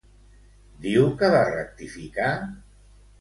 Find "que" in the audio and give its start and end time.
1.19-1.29